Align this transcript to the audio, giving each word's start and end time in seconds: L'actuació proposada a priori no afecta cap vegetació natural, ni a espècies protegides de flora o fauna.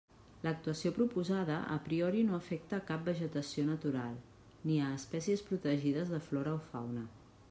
L'actuació 0.45 0.91
proposada 0.93 1.57
a 1.73 1.75
priori 1.89 2.23
no 2.29 2.33
afecta 2.37 2.79
cap 2.87 3.03
vegetació 3.09 3.67
natural, 3.67 4.15
ni 4.71 4.79
a 4.87 4.91
espècies 5.01 5.45
protegides 5.51 6.15
de 6.15 6.25
flora 6.31 6.57
o 6.61 6.63
fauna. 6.73 7.05